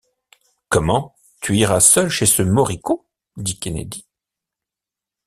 Comment! 0.69 1.13
tu 1.41 1.55
iras 1.57 1.79
seul 1.79 2.09
chez 2.09 2.25
ce 2.25 2.41
moricaud? 2.41 3.05
dit 3.37 3.59
Kennedy. 3.59 4.07